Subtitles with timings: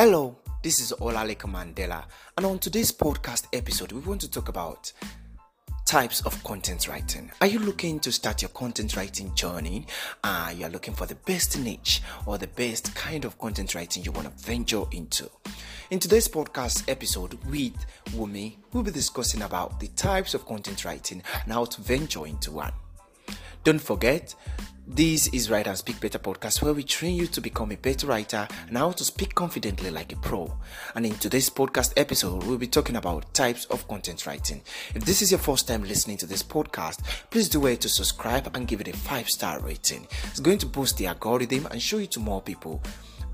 [0.00, 2.04] Hello, this is Olalekan Mandela,
[2.36, 4.92] and on today's podcast episode, we want to talk about
[5.88, 7.28] types of content writing.
[7.40, 9.88] Are you looking to start your content writing journey?
[10.22, 14.12] Uh, you're looking for the best niche or the best kind of content writing you
[14.12, 15.28] want to venture into.
[15.90, 17.74] In today's podcast episode with
[18.10, 22.52] Wunmi, we'll be discussing about the types of content writing and how to venture into
[22.52, 22.72] one.
[23.64, 24.32] Don't forget,
[24.88, 28.06] this is Write and Speak Better podcast where we train you to become a better
[28.06, 30.52] writer and how to speak confidently like a pro.
[30.94, 34.62] And in today's podcast episode, we'll be talking about types of content writing.
[34.94, 38.50] If this is your first time listening to this podcast, please do wait to subscribe
[38.56, 40.06] and give it a five star rating.
[40.24, 42.82] It's going to boost the algorithm and show you to more people.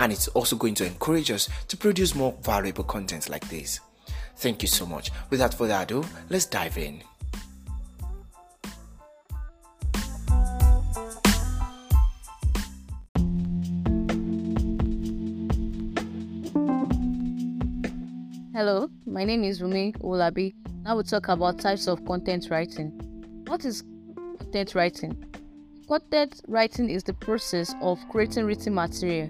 [0.00, 3.78] And it's also going to encourage us to produce more valuable content like this.
[4.36, 5.12] Thank you so much.
[5.30, 7.02] Without further ado, let's dive in.
[18.54, 20.54] Hello, my name is Wunmi Owolabi.
[20.84, 22.90] Now we'll talk about types of content writing.
[23.48, 23.82] What is
[24.38, 25.24] content writing?
[25.88, 29.28] Content writing is the process of creating written material.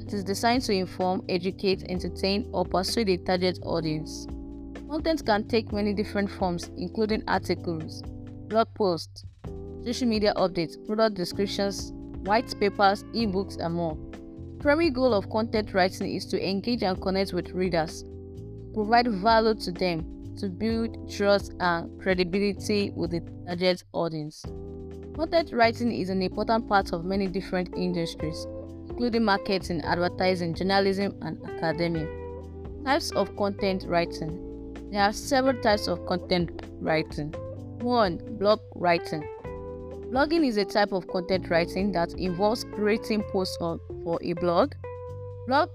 [0.00, 4.26] It is designed to inform, educate, entertain, or persuade a target audience.
[4.90, 8.02] Content can take many different forms, including articles,
[8.48, 9.24] blog posts,
[9.84, 11.92] social media updates, product descriptions,
[12.24, 13.96] white papers, ebooks, and more.
[14.56, 18.02] The primary goal of content writing is to engage and connect with readers
[18.78, 24.44] provide value to them to build trust and credibility with the target audience.
[25.16, 28.46] Content writing is an important part of many different industries,
[28.88, 32.06] including marketing, advertising, journalism, and academia.
[32.84, 37.34] Types of content writing There are several types of content writing.
[37.80, 38.36] 1.
[38.38, 39.24] Blog writing.
[40.12, 44.74] Blogging is a type of content writing that involves creating posts for a blog.
[45.48, 45.68] Blog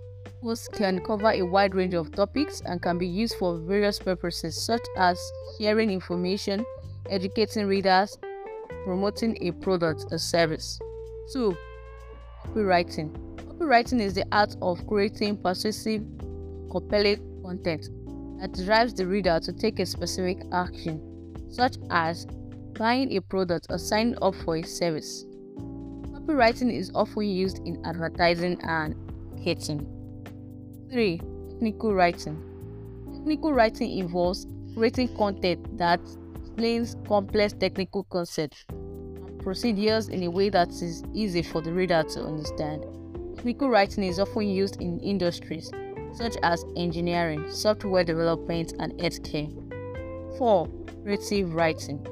[0.43, 4.61] posts can cover a wide range of topics and can be used for various purposes
[4.61, 5.17] such as
[5.57, 6.65] sharing information,
[7.09, 8.17] educating readers,
[8.83, 10.79] promoting a product or service.
[11.31, 11.55] 2.
[12.45, 13.09] Copywriting.
[13.37, 16.03] Copywriting is the art of creating persuasive,
[16.69, 17.87] compelling content
[18.39, 21.01] that drives the reader to take a specific action,
[21.49, 22.27] such as
[22.77, 25.23] buying a product or signing up for a service.
[25.55, 28.95] Copywriting is often used in advertising and
[29.31, 29.92] marketing.
[30.93, 31.19] 3.
[31.49, 32.37] Technical writing.
[33.15, 34.45] Technical writing involves
[34.75, 35.99] creating content that
[36.35, 42.03] explains complex technical concepts and procedures in a way that is easy for the reader
[42.03, 42.85] to understand.
[43.35, 45.71] Technical writing is often used in industries
[46.13, 49.49] such as engineering, software development, and healthcare.
[50.37, 50.67] 4.
[51.03, 52.05] Creative writing.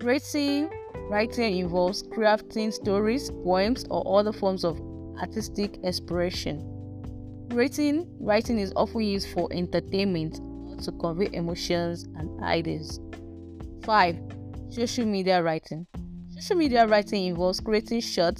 [0.00, 0.68] Creative
[1.08, 4.76] writing involves crafting stories, poems, or other forms of
[5.20, 6.67] artistic expression
[7.50, 10.40] Writing, writing is often used for entertainment
[10.84, 13.00] to convey emotions and ideas.
[13.84, 14.18] 5.
[14.70, 15.86] Social media writing.
[16.30, 18.38] Social media writing involves creating short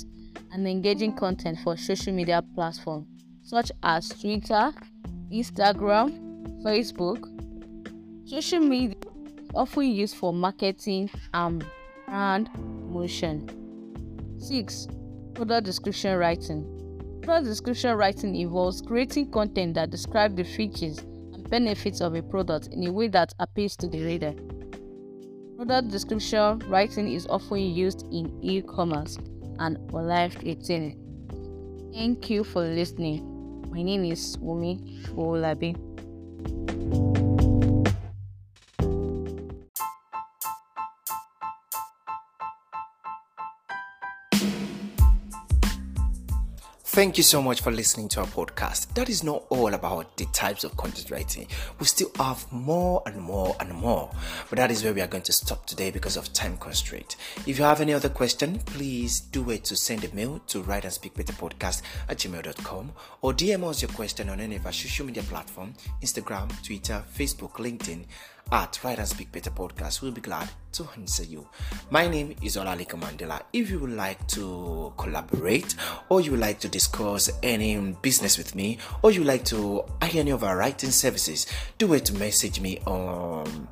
[0.52, 3.06] and engaging content for social media platforms
[3.42, 4.72] such as Twitter,
[5.32, 7.25] Instagram, Facebook.
[8.28, 8.94] Social media
[9.42, 11.62] is often used for marketing um,
[12.08, 13.48] and brand promotion.
[14.38, 14.88] 6.
[15.34, 16.78] Product description writing.
[17.23, 22.69] Product description writing involves creating content that describes the features and benefits of a product
[22.69, 24.34] in a way that appeals to the reader.
[25.56, 29.19] Product description writing is often used in e commerce
[29.59, 30.97] and online retailing.
[31.93, 33.65] Thank you for listening.
[33.71, 35.88] My name is Wunmi Owolabi.
[46.98, 48.92] Thank you so much for listening to our podcast.
[48.94, 51.47] That is not all about the types of content writing.
[51.78, 54.10] We still have more and more and more.
[54.50, 57.14] But that is where we are going to stop today because of time constraint.
[57.47, 60.82] If you have any other question, please do it to send a mail to write
[60.82, 62.90] and speak better podcast at gmail.com
[63.23, 67.52] or DM us your question on any of our social media platform, Instagram, Twitter, Facebook,
[67.52, 68.06] LinkedIn
[68.53, 70.03] at Write and Speak Better Podcast.
[70.03, 71.47] We'll be glad to answer you.
[71.91, 73.43] My name is Olalekan Mandela.
[73.53, 75.75] If you would like to collaborate
[76.09, 79.85] or you would like to discuss any business with me or you would like to
[80.00, 81.47] hire any of our writing services,
[81.79, 83.69] do it to message me on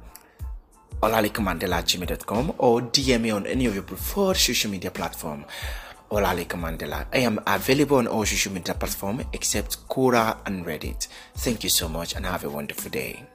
[1.02, 5.44] olalikaMandela@gmail.com or DM me on any of your preferred social media platform.
[6.11, 7.06] Olalekan Mandela.
[7.12, 11.08] I am available on all social media platforms except Quora and Reddit.
[11.34, 13.26] Thank you so much and have a wonderful day.